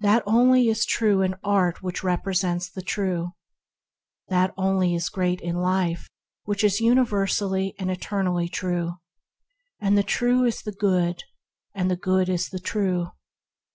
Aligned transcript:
That 0.00 0.22
only 0.26 0.68
is 0.70 0.86
true 0.86 1.20
in 1.20 1.34
art 1.44 1.82
which 1.82 2.02
represents 2.02 2.70
the 2.70 2.80
True; 2.80 3.32
that 4.28 4.54
only 4.56 4.94
is 4.94 5.10
great 5.10 5.42
in 5.42 5.56
life 5.56 6.08
which 6.44 6.64
is 6.64 6.80
universally 6.80 7.74
and 7.78 7.90
eternally 7.90 8.48
true. 8.48 8.94
The 9.82 10.02
True 10.02 10.44
is 10.44 10.62
the 10.62 10.72
Good; 10.72 11.22
and 11.74 11.90
the 11.90 11.96
Good 11.96 12.30
is 12.30 12.48
the 12.48 12.60
True. 12.60 13.10